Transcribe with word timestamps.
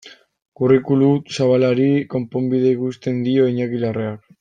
Curriculum 0.61 1.19
zabalari 1.35 1.87
konponbidea 2.17 2.77
ikusten 2.79 3.25
dio 3.31 3.49
Iñaki 3.55 3.85
Larreak. 3.87 4.27